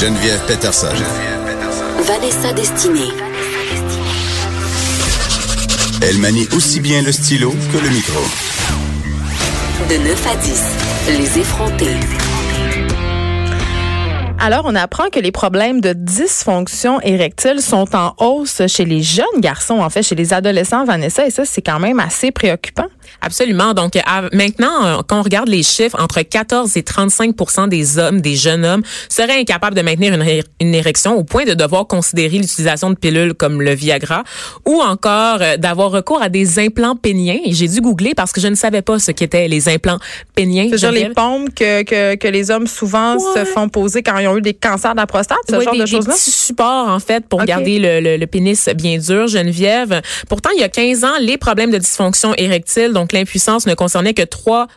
[0.00, 0.92] Geneviève Peterson.
[2.02, 3.08] Vanessa Destinée.
[6.02, 8.20] Elle manie aussi bien le stylo que le micro.
[9.88, 11.96] De 9 à 10, les effrontés.
[14.38, 19.40] Alors, on apprend que les problèmes de dysfonction érectile sont en hausse chez les jeunes
[19.40, 22.88] garçons, en fait, chez les adolescents, Vanessa, et ça, c'est quand même assez préoccupant.
[23.20, 23.74] Absolument.
[23.74, 23.94] Donc
[24.32, 28.64] maintenant, euh, quand on regarde les chiffres, entre 14 et 35 des hommes, des jeunes
[28.64, 32.96] hommes, seraient incapables de maintenir une, une érection au point de devoir considérer l'utilisation de
[32.96, 34.24] pilules comme le Viagra
[34.64, 37.38] ou encore euh, d'avoir recours à des implants péniens.
[37.44, 39.98] Et j'ai dû googler parce que je ne savais pas ce qu'étaient les implants
[40.34, 40.68] péniens.
[40.70, 44.28] C'est genre les pompes que, que, que, les hommes souvent se font poser quand ils
[44.28, 46.14] ont eu des cancers de la prostate, ce genre de choses-là?
[46.14, 50.00] Des supports, en fait, pour garder le, le, le pénis bien dur, Geneviève.
[50.28, 54.14] Pourtant, il y a 15 ans, les problèmes de dysfonction érectile donc l'impuissance ne concernait
[54.14, 54.68] que 3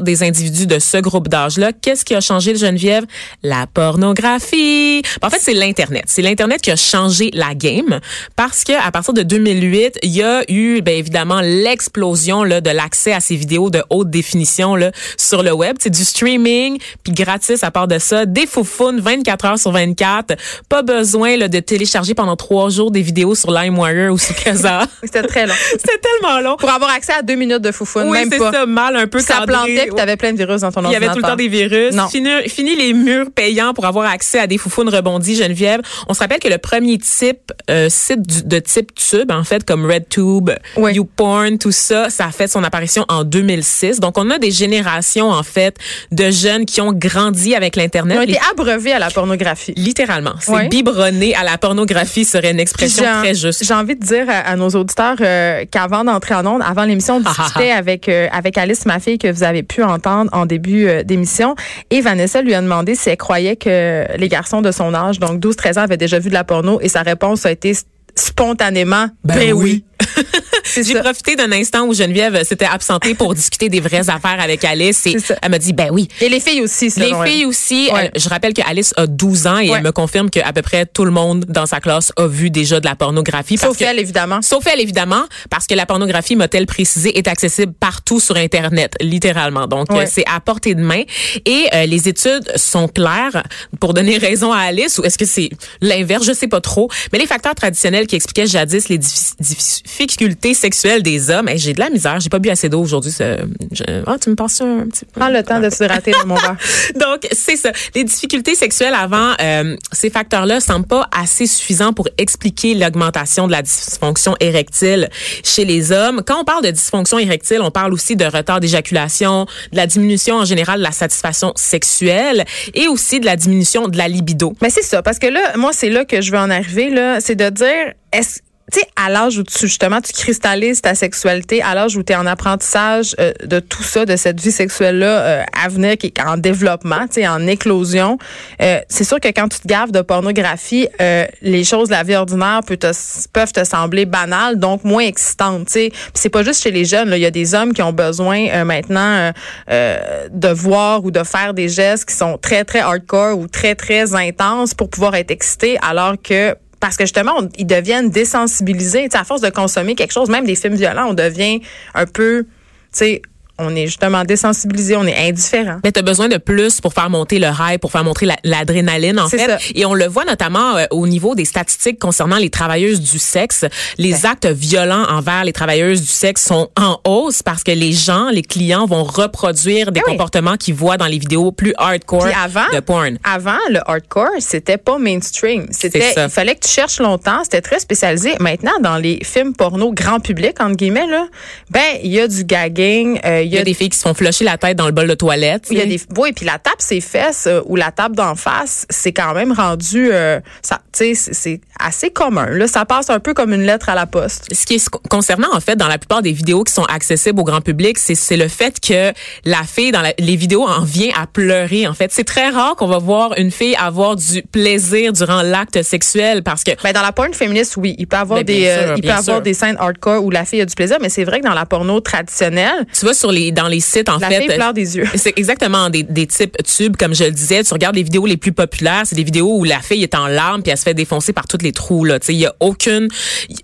[0.00, 1.72] des individus de ce groupe d'âge-là.
[1.72, 3.04] Qu'est-ce qui a changé, Geneviève?
[3.42, 5.02] La pornographie.
[5.20, 6.04] En fait, c'est l'Internet.
[6.06, 8.00] C'est l'Internet qui a changé la game
[8.36, 12.70] parce que à partir de 2008, il y a eu, bien évidemment, l'explosion là, de
[12.70, 15.76] l'accès à ces vidéos de haute définition là, sur le web.
[15.78, 18.24] C'est du streaming, puis gratis à part de ça.
[18.24, 20.36] Des foufounes 24 heures sur 24.
[20.70, 24.86] Pas besoin là, de télécharger pendant trois jours des vidéos sur LimeWire ou sur Casa.
[25.02, 25.54] C'était très long.
[25.72, 26.56] C'était tellement long.
[26.56, 29.20] Pour avoir accès à deux minutes de foufoune, oui, même c'est ça, mal un peu
[29.20, 30.90] Ça plantait puis t'avais plein de virus dans ton ordinateur.
[30.90, 31.94] Il y avait tout le temps des virus.
[31.94, 32.08] Non.
[32.08, 35.80] Fini, fini les murs payants pour avoir accès à des foufounes rebondies, Geneviève.
[36.08, 39.64] On se rappelle que le premier type euh, site du, de type tube, en fait,
[39.64, 40.94] comme RedTube, Oui.
[40.94, 44.00] YouPorn, tout ça, ça a fait son apparition en 2006.
[44.00, 45.76] Donc, on a des générations, en fait,
[46.12, 48.16] de jeunes qui ont grandi avec l'Internet.
[48.16, 49.72] Ils ont été abreuvés à la pornographie.
[49.76, 50.34] Littéralement.
[50.40, 50.68] C'est Ouais.
[50.68, 53.64] biberonné à la pornographie serait une expression très juste.
[53.64, 57.16] J'ai envie de dire à, à nos auditeurs euh, qu'avant d'entrer en onde, avant l'émission,
[57.16, 60.46] on ah, discutait avec euh, avec Alice, ma fille, que vous avez pu entendre en
[60.46, 61.54] début euh, d'émission.
[61.90, 65.40] Et Vanessa lui a demandé si elle croyait que les garçons de son âge, donc
[65.40, 66.80] 12-13 ans, avaient déjà vu de la porno.
[66.80, 67.74] Et sa réponse a été
[68.14, 69.84] spontanément, ben, oui.
[70.00, 70.24] C'est
[70.76, 75.06] J'ai profité d'un instant où Geneviève s'était absentée pour discuter des vraies affaires avec Alice
[75.06, 76.08] et elle m'a dit ben oui.
[76.20, 77.28] Et les filles aussi, Les elle.
[77.30, 77.88] filles aussi.
[77.92, 78.10] Ouais.
[78.14, 79.76] elle- je rappelle que Alice a 12 ans et Ouais.
[79.78, 82.80] elle me confirme qu'à peu près tout le monde dans sa classe a vu déjà
[82.80, 83.56] de la pornographie.
[83.56, 84.40] parce Sauf que- elle, évidemment.
[84.42, 89.66] Sauf elle, évidemment, parce que la pornographie, m'a-t-elle précisé, est accessible partout sur Internet, littéralement.
[89.66, 90.06] Donc, Ouais.
[90.06, 91.02] c'est à portée de main.
[91.44, 93.42] Et euh, les études sont claires
[93.80, 95.50] pour donner raison à Alice, ou est-ce que c'est
[95.80, 96.24] l'inverse?
[96.26, 96.88] Je sais pas trop.
[97.12, 101.72] Mais les facteurs traditionnels qui expliquaient jadis les diffi- difficultés sexuelles des hommes, hey, j'ai
[101.72, 103.12] de la misère, j'ai pas bu assez d'eau aujourd'hui.
[103.18, 105.20] je- Ah, tu me passes un petit peu?
[105.20, 106.56] Prends le temps de se rater dans mon verre.
[106.94, 107.72] Donc, c'est ça.
[107.94, 113.52] Les difficultés sexuelles avant, euh, ces facteurs-là semblent pas assez suffisants pour expliquer l'augmentation de
[113.52, 115.08] la dysfonction érectile
[115.44, 116.22] chez les hommes.
[116.26, 120.36] Quand on parle de dysfonction érectile, on parle aussi de retard d'éjaculation, de la diminution
[120.36, 124.54] en général de la satisfaction sexuelle et aussi de la diminution de la libido.
[124.62, 127.20] Mais c'est ça, parce que là, moi, c'est là que je veux en arriver, là,
[127.20, 128.40] c'est de dire, est-ce
[128.72, 132.12] tu sais, à l'âge où tu, justement, tu cristallises ta sexualité, à l'âge où tu
[132.12, 136.08] es en apprentissage euh, de tout ça, de cette vie sexuelle-là euh, à venir, qui
[136.08, 138.18] est en développement, tu sais, en éclosion,
[138.60, 142.02] euh, c'est sûr que quand tu te gaves de pornographie, euh, les choses de la
[142.02, 142.92] vie ordinaire peuvent te,
[143.32, 145.92] peuvent te sembler banales, donc moins excitantes, tu sais.
[146.14, 148.64] C'est pas juste chez les jeunes, il y a des hommes qui ont besoin euh,
[148.64, 149.32] maintenant
[149.70, 153.74] euh, de voir ou de faire des gestes qui sont très, très hardcore ou très,
[153.74, 159.04] très intenses pour pouvoir être excités, alors que parce que justement, on- ils deviennent désensibilisés.
[159.04, 161.60] Tu sais, à force de consommer quelque chose, même des films violents, on devient
[161.94, 162.48] un peu, tu
[162.92, 163.22] sais,
[163.58, 165.78] on est justement désensibilisé, on est indifférent.
[165.84, 168.36] Mais tu as besoin de plus pour faire monter le rail, pour faire monter la-
[168.44, 169.38] l'adrénaline, en fait.
[169.46, 169.58] ça.
[169.74, 173.64] Et on le voit notamment euh, au niveau des statistiques concernant les travailleuses du sexe.
[173.98, 178.28] Les actes violents envers les travailleuses du sexe sont en hausse parce que les gens,
[178.30, 180.12] les clients vont reproduire des oui.
[180.12, 183.18] comportements qu'ils voient dans les vidéos plus hardcore Puis avant, de porn.
[183.24, 185.66] avant le hardcore, c'était pas mainstream.
[185.70, 187.42] C'était, il fallait que tu cherches longtemps.
[187.44, 188.34] C'était très spécialisé.
[188.40, 191.26] Maintenant, dans les films porno grand public entre guillemets là,
[191.70, 194.44] ben il y a du gagging, euh, y a des filles qui se font flusher
[194.44, 195.66] la tête dans le bol de toilette.
[195.70, 198.34] Il y a des oui, puis la tape ses fesses euh, ou la tape d'en
[198.34, 202.46] face, c'est quand même rendu euh, ça tu sais c'est- assez commun.
[202.50, 204.46] Là, ça passe un peu comme une lettre à la poste.
[204.52, 207.44] ce qui est concernant en fait dans la plupart des vidéos qui sont accessibles au
[207.44, 209.12] grand public, c'est c'est le fait que
[209.44, 211.86] la fille dans la- les vidéos en vient à pleurer.
[211.86, 215.82] En fait, c'est très rare qu'on va voir une fille avoir du plaisir durant l'acte
[215.82, 218.86] sexuel parce que Ben dans la porn féministe, oui, il peut avoir Ben, des euh,
[218.88, 221.24] sûr, il peut avoir des scènes hardcore où la fille a du plaisir, mais c'est
[221.24, 224.28] vrai que dans la porno traditionnelle, tu vas sur les dans les sites en la
[224.28, 225.04] fait fille des yeux.
[225.14, 227.62] C'est exactement des, des types tubes, comme je le disais.
[227.64, 230.26] Tu regardes les vidéos les plus populaires, c'est des vidéos où la fille est en
[230.26, 232.04] larmes puis elle se fait défoncer par tous les trous.
[232.04, 233.08] Là, tu sais, il y a aucune,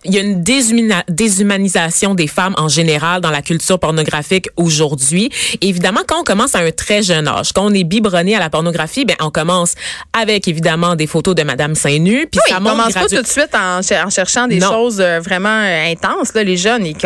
[0.04, 0.42] il y a une
[1.08, 5.30] déshumanisation des femmes en général dans la culture pornographique aujourd'hui.
[5.60, 8.50] Évidemment, quand on commence à un très jeune âge, quand on est biberonné à la
[8.50, 9.74] pornographie, ben on commence
[10.12, 13.06] avec évidemment des photos de Madame seins nus, puis Oui, ça ils monte commencent pas
[13.08, 14.70] tout de suite en, cher- en cherchant des Non.
[14.70, 16.34] choses euh, vraiment euh, intenses.
[16.34, 16.96] Là, les jeunes, ils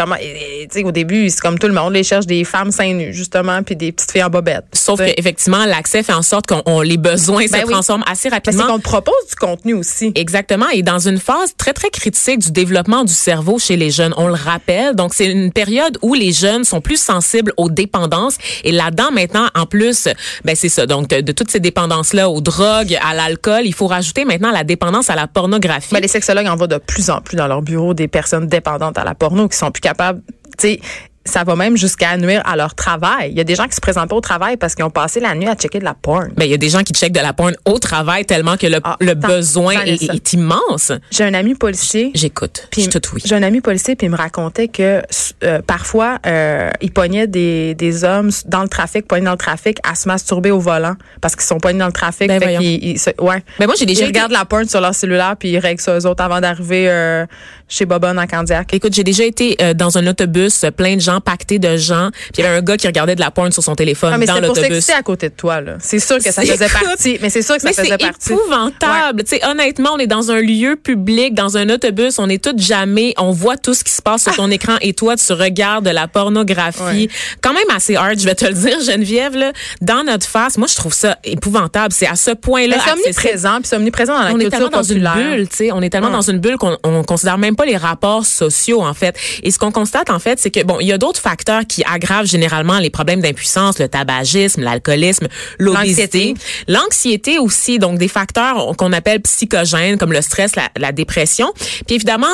[0.71, 3.63] sais, au début, c'est comme tout le monde, ils cherchent des femmes seins nus, justement,
[3.63, 4.65] puis des petites filles en bobette.
[4.73, 7.73] Sauf qu'effectivement, l'accès fait en sorte qu'on on- les besoins Ben se oui.
[7.73, 8.65] transforment assez rapidement.
[8.67, 10.13] c'est qu'on te propose du contenu aussi.
[10.15, 10.69] Exactement.
[10.73, 14.29] Et dans une phase très, très critique du développement du cerveau chez les jeunes, on
[14.29, 14.95] le rappelle.
[14.95, 18.37] Donc, c'est une période où les jeunes sont plus sensibles aux dépendances.
[18.65, 20.09] Et là-dedans, maintenant, en plus,
[20.45, 20.87] ben, c'est ça.
[20.87, 24.65] Donc, de, de toutes ces dépendances-là, aux drogues, à l'alcool, il faut rajouter maintenant la
[24.65, 25.93] dépendance à la pornographie.
[25.93, 28.99] Ben, les sexologues en voient de plus en plus dans leur bureau des personnes dépendantes
[28.99, 30.21] à la porno qui sont plus capables,
[30.59, 30.81] tu sais,
[31.29, 33.31] ça va même jusqu'à nuire à leur travail.
[33.31, 35.21] Il y a des gens qui se présentent pas au travail parce qu'ils ont passé
[35.21, 36.31] la nuit à checker de la porn.
[36.37, 38.67] Ben, il y a des gens qui checkent de la porn au travail tellement que
[38.67, 40.93] le, Ah, le tant- besoin tant est, immense.
[41.11, 42.11] J'ai un ami policier.
[42.15, 42.69] J'écoute.
[42.77, 43.23] Je Puis tout oui.
[43.25, 45.03] J'ai un ami policier puis il me racontait que
[45.45, 49.79] euh, parfois euh, il pognait des, des hommes dans le trafic, pognés dans le trafic
[49.89, 52.29] à se masturber au volant parce qu'ils sont pognés dans le trafic.
[52.29, 53.43] Ben fait ils ouais.
[53.59, 55.99] Ben, moi, j'ai déjà Ils regardent la porn sur leur cellulaire puis ils règlent ça
[55.99, 57.27] eux autres avant d'arriver euh,
[57.69, 58.73] chez Bobonne en Candiac.
[58.73, 62.11] Écoute, j'ai déjà été euh, dans un autobus, euh, plein de gens, pactés de gens,
[62.13, 64.19] puis il y avait un gars qui regardait de la porn sur son téléphone Ah,
[64.19, 64.69] mais dans c'est l'autobus.
[64.71, 65.75] s'exciter à côté de toi là.
[65.81, 67.19] C'est sûr que ça C'est- faisait écoute, partie.
[67.21, 68.33] Mais c'est sûr que ça Mais faisait c'est partie.
[68.33, 69.25] épouvantable.
[69.25, 72.61] Tu sais, honnêtement, on est dans un lieu public, dans un autobus, on est toutes
[72.61, 75.85] jamais, on voit tout ce qui se passe sur ton écran et toi, tu regardes
[75.85, 76.81] de la pornographie.
[76.83, 77.09] Ouais.
[77.43, 80.57] Quand même assez hard, je vais te le dire, Geneviève, là, dans notre face.
[80.59, 81.93] Moi, je trouve ça épouvantable.
[81.93, 82.77] C'est à ce point-là.
[82.85, 85.73] C'est omniprésent puis c'est omniprésent dans la on est tellement dans une bulle, tu sais,
[85.73, 86.13] on est tellement Ouais.
[86.15, 89.15] dans une bulle qu'on on considère même pas les rapports sociaux en fait.
[89.43, 91.83] Et ce qu'on constate en fait, c'est que bon, il y a d'autres facteurs qui
[91.85, 95.27] aggravent généralement les problèmes d'impuissance, le tabagisme, l'alcoolisme,
[95.59, 96.35] l'obésité, L'anxiété.
[96.69, 101.53] l'anxiété aussi, donc des facteurs qu'on appelle psychogènes comme le stress, la, la dépression.
[101.87, 102.27] Puis évidemment,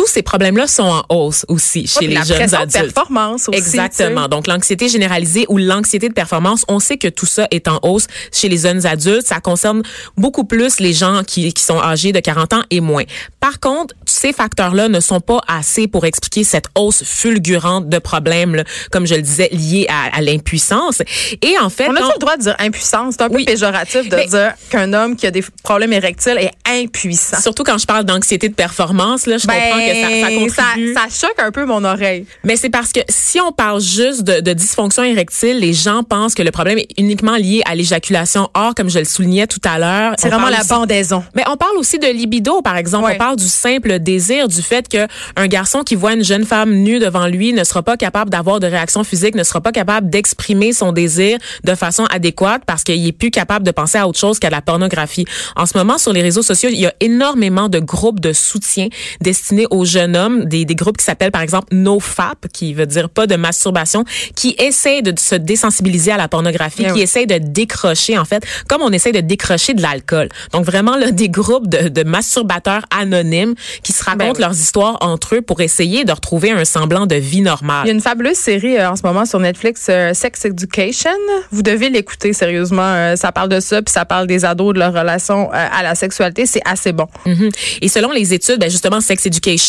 [0.00, 2.94] tous ces problèmes-là sont en hausse aussi chez les la jeunes adultes.
[2.94, 3.58] performance aussi.
[3.58, 4.28] Exactement.
[4.28, 8.06] Donc, l'anxiété généralisée ou l'anxiété de performance, on sait que tout ça est en hausse
[8.32, 9.26] chez les jeunes adultes.
[9.26, 9.82] Ça concerne
[10.16, 13.04] beaucoup plus les gens qui, qui sont âgés de 40 ans et moins.
[13.40, 18.54] Par contre, ces facteurs-là ne sont pas assez pour expliquer cette hausse fulgurante de problèmes,
[18.54, 21.02] là, comme je le disais, liés à, à l'impuissance.
[21.42, 23.16] Et en fait, On a quand- le droit de dire impuissance?
[23.18, 23.44] C'est un peu Oui.
[23.44, 27.38] péjoratif de Mais- dire qu'un homme qui a des problèmes érectiles est impuissant.
[27.42, 30.62] surtout quand je parle d'anxiété de performance, là, je comprends que ça,
[30.94, 32.26] ça choque un peu mon oreille.
[32.44, 36.34] Mais c'est parce que si on parle juste de, de dysfonction érectile, les gens pensent
[36.34, 38.48] que le problème est uniquement lié à l'éjaculation.
[38.54, 41.22] Or, comme je le soulignais tout à l'heure, C'est vraiment la aussi- bandaison.
[41.34, 43.06] mais on parle aussi de libido, par exemple.
[43.06, 43.14] Ouais.
[43.14, 45.06] On parle du simple désir, du fait que
[45.36, 48.60] un garçon qui voit une jeune femme nue devant lui ne sera pas capable d'avoir
[48.60, 53.06] de réaction physique, ne sera pas capable d'exprimer son désir de façon adéquate parce qu'il
[53.06, 55.24] est plus capable de penser à autre chose qu'à la pornographie.
[55.56, 58.88] En ce moment, sur les réseaux sociaux, il y a énormément de groupes de soutien
[59.20, 63.08] destinés aux jeunes hommes, des, des groupes qui s'appellent par exemple NoFap, qui veut dire
[63.08, 64.04] pas de masturbation,
[64.36, 67.00] qui essayent de se désensibiliser à la pornographie, Eh qui oui.
[67.02, 70.28] essayent de décrocher en fait, comme on essaie de décrocher de l'alcool.
[70.52, 74.40] Donc vraiment là, des groupes de, de masturbateurs anonymes qui se racontent Ben oui.
[74.40, 77.88] leurs histoires entre eux pour essayer de retrouver un semblant de vie Il y normale.
[77.88, 81.10] a une fabuleuse série euh, en ce moment sur Netflix, euh, Sex Education.
[81.52, 82.82] Vous devez l'écouter sérieusement.
[82.82, 85.82] Euh, ça parle de ça, puis ça parle des ados, de leur relation euh, à
[85.82, 86.46] la sexualité.
[86.46, 87.06] C'est assez bon.
[87.26, 87.50] Mhm.
[87.82, 89.59] Et selon les études, ben justement, Sex Education,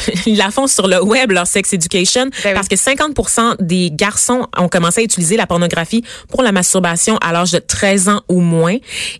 [0.26, 2.54] ils la font sur le web, leur Sex Education, Ben oui.
[2.54, 7.32] parce que 50% des garçons ont commencé à utiliser la pornographie pour la masturbation à
[7.32, 8.76] l'âge de 13 ans ou moins.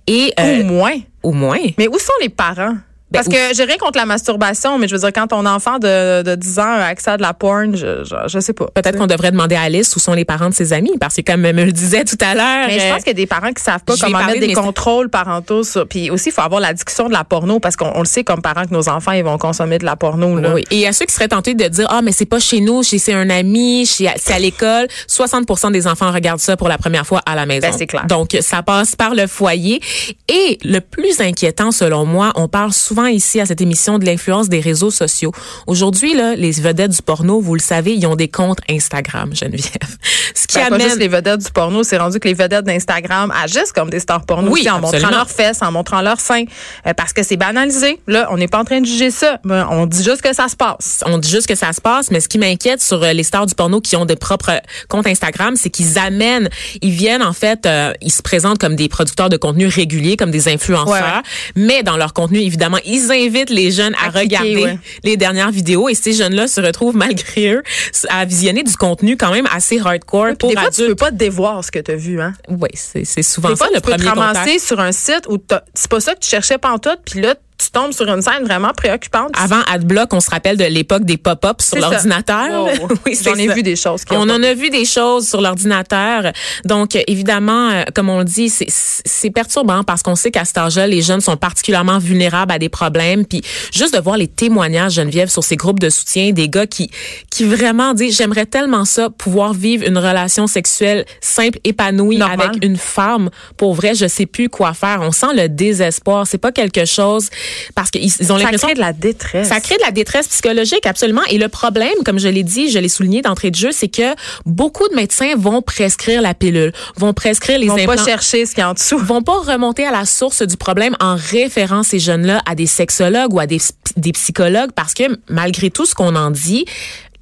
[0.06, 0.94] Et, euh, Au moins.
[1.22, 1.58] au moins.
[1.78, 2.76] Mais où sont les parents?
[3.12, 5.78] Ben, Parce que j'ai rien contre la masturbation, mais je veux dire, quand ton enfant
[5.78, 8.66] de, de 10 ans a accès à de la porn, je, je, je sais pas.
[8.74, 11.20] Peut-être qu'on devrait demander à Alice où sont les parents de ses amis, parce que
[11.20, 12.68] comme me le disait tout à l'heure.
[12.68, 14.46] Mais je euh, pense qu'il y a des parents qui savent pas comment mettre de
[14.46, 15.86] des contrôles parentaux sur.
[15.86, 18.24] Puis aussi, il faut avoir la discussion de la porno parce qu'on on le sait
[18.24, 20.38] comme parents que nos enfants ils vont consommer de la porno.
[20.38, 20.54] Là.
[20.54, 20.64] Oui.
[20.70, 23.12] Et à ceux qui seraient tentés de dire ah mais c'est pas chez nous, c'est
[23.12, 27.34] un ami, c'est à l'école, 60% des enfants regardent ça pour la première fois à
[27.34, 27.68] la maison.
[27.68, 28.06] Ben, c'est clair.
[28.06, 29.80] Donc ça passe par le foyer
[30.28, 34.04] et le plus inquiétant selon moi, on parle souvent souvent ici à cette émission de
[34.04, 35.32] l'influence des réseaux sociaux.
[35.66, 39.72] Aujourd'hui, là, les vedettes du porno, vous le savez, ils ont des comptes Instagram, Geneviève.
[40.34, 40.78] Ce qui ben, amène...
[40.78, 44.00] pas juste les vedettes du porno, c'est rendu que les vedettes d'Instagram agissent comme des
[44.00, 46.44] stars porno oui, en montrant leurs fesses, en montrant leurs seins,
[46.86, 47.98] euh, parce que c'est banalisé.
[48.06, 49.38] Là, on n'est pas en train de juger ça.
[49.44, 51.02] On dit juste que ça se passe.
[51.06, 53.46] On dit juste que ça se passe, mais ce qui m'inquiète sur euh, les stars
[53.46, 56.48] du porno qui ont des propres comptes Instagram, c'est qu'ils amènent,
[56.80, 60.30] ils viennent en fait, euh, ils se présentent comme des producteurs de contenu réguliers, comme
[60.30, 61.22] des influenceurs,
[61.56, 65.94] mais dans leur contenu, évidemment, ils invitent les jeunes à, regarder les dernières vidéos et
[65.94, 67.62] ces jeunes-là se retrouvent malgré eux
[68.08, 70.76] à visionner du contenu quand même assez hardcore pour des fois, adultes.
[70.76, 72.34] tu peux pas te dévoir ce que tu as vu, hein?
[72.48, 75.38] Oui, c'est souvent des ça fois, le tu peux te ramasser sur un site où
[75.74, 78.72] c'est pas ça que tu cherchais pantoute, puis là, tu tombes sur une scène vraiment
[78.76, 79.30] préoccupante.
[79.34, 82.64] Avant AdBlock, on se rappelle de l'époque des pop-ups sur l'ordinateur.
[82.64, 82.88] Wow.
[83.06, 84.02] oui, J'en ai vu des choses.
[84.10, 86.32] on en a vu des choses sur l'ordinateur.
[86.64, 90.86] Donc, évidemment, euh, comme on le dit, c'est perturbant parce qu'on sait qu'à cet âge-là,
[90.86, 93.24] les jeunes sont particulièrement vulnérables à des problèmes.
[93.24, 93.42] Puis,
[93.72, 96.90] juste de voir les témoignages, Geneviève, sur ces groupes de soutien, des gars qui,
[97.30, 102.40] qui vraiment disent, j'aimerais tellement ça, pouvoir vivre une relation sexuelle simple, épanouie Normal.
[102.40, 103.30] avec une femme.
[103.56, 104.98] Pour vrai, je sais plus quoi faire.
[105.02, 106.26] On sent le désespoir.
[106.26, 107.28] C'est pas quelque chose
[107.74, 109.48] parce qu'ils ils ont Ça l'impression crée de la détresse.
[109.48, 111.22] ça crée de la détresse psychologique, absolument.
[111.30, 114.14] Et le problème, comme je l'ai dit, je l'ai souligné d'entrée de jeu, c'est que
[114.46, 117.96] beaucoup de médecins vont prescrire la pilule, vont prescrire les Ils vont implants.
[117.96, 118.98] pas chercher ce qu'il y a en dessous.
[118.98, 123.32] vont pas remonter à la source du problème en référant ces jeunes-là à des sexologues
[123.32, 123.58] ou à des,
[123.96, 126.64] des psychologues parce que malgré tout ce qu'on en dit,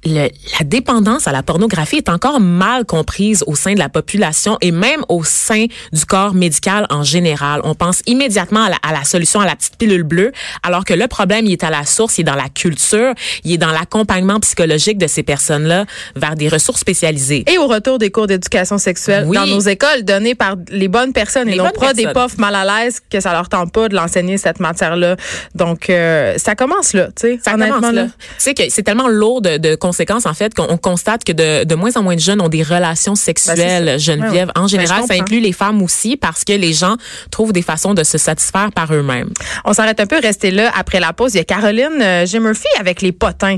[0.05, 0.29] le-
[0.59, 4.71] la dépendance à la pornographie est encore mal comprise au sein de la population et
[4.71, 7.61] même au sein du corps médical en général.
[7.63, 10.31] On pense immédiatement à la, à la solution à la petite pilule bleue,
[10.63, 13.53] alors que le problème, il est à la source, il est dans la culture, il
[13.53, 17.43] est dans l'accompagnement psychologique de ces personnes-là vers des ressources spécialisées.
[17.51, 19.35] Et au retour des cours d'éducation sexuelle Oui.
[19.37, 22.55] dans nos écoles donnés par les bonnes personnes Les et non pas des profs mal
[22.55, 25.15] à l'aise que ça leur tente pas de l'enseigner cette matière-là.
[25.55, 27.39] Donc euh, ça commence là, tu sais.
[27.43, 28.01] Ça honnêtement, commence là.
[28.03, 28.07] là.
[28.07, 29.75] Tu sais que c'est tellement lourd de, de
[30.25, 32.63] en fait qu'on on constate que de, de moins en moins de jeunes ont des
[32.63, 33.85] relations sexuelles.
[33.85, 33.97] Ben, ça.
[33.97, 36.95] Geneviève, en général, Ben, je ça inclut les femmes aussi parce que les gens
[37.29, 39.29] trouvent des façons de se satisfaire par eux-mêmes.
[39.65, 41.33] On s'arrête un peu, restez là après la pause.
[41.33, 42.39] Il y a Caroline euh, G.
[42.39, 43.57] Murphy avec les potins.